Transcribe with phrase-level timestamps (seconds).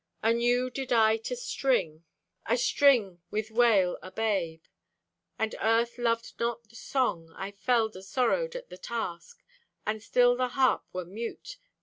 [0.23, 2.05] Anew did I to string,
[2.47, 4.63] Astring with wail o' babe,
[5.37, 7.31] And Earth loved not the song.
[7.35, 9.43] I felled asorrowed at the task,
[9.85, 11.59] And still the Harp wert mute.